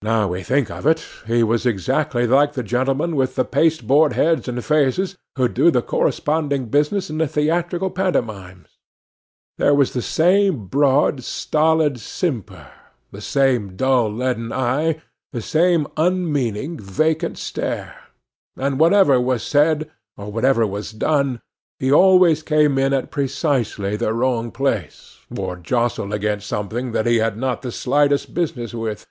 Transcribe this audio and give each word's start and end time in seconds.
Now 0.00 0.28
we 0.28 0.42
think 0.42 0.70
of 0.70 0.86
it, 0.86 1.04
he 1.26 1.42
was 1.42 1.66
exactly 1.66 2.26
like 2.26 2.54
the 2.54 2.62
gentlemen 2.62 3.14
with 3.14 3.34
the 3.34 3.44
pasteboard 3.44 4.14
heads 4.14 4.48
and 4.48 4.64
faces, 4.64 5.14
who 5.36 5.46
do 5.46 5.70
the 5.70 5.82
corresponding 5.82 6.70
business 6.70 7.10
in 7.10 7.18
the 7.18 7.28
theatrical 7.28 7.90
pantomimes; 7.90 8.78
there 9.58 9.74
was 9.74 9.92
the 9.92 10.00
same 10.00 10.68
broad 10.68 11.22
stolid 11.22 12.00
simper—the 12.00 13.20
same 13.20 13.76
dull 13.76 14.10
leaden 14.10 14.54
eye—the 14.54 15.42
same 15.42 15.86
unmeaning, 15.98 16.78
vacant 16.78 17.36
stare; 17.36 18.04
and 18.56 18.80
whatever 18.80 19.20
was 19.20 19.42
said, 19.42 19.90
or 20.16 20.32
whatever 20.32 20.66
was 20.66 20.92
done, 20.92 21.42
he 21.78 21.92
always 21.92 22.42
came 22.42 22.78
in 22.78 22.94
at 22.94 23.10
precisely 23.10 23.96
the 23.98 24.14
wrong 24.14 24.50
place, 24.50 25.18
or 25.38 25.56
jostled 25.56 26.14
against 26.14 26.46
something 26.46 26.92
that 26.92 27.04
he 27.04 27.18
had 27.18 27.36
not 27.36 27.60
the 27.60 27.70
slightest 27.70 28.32
business 28.32 28.72
with. 28.72 29.06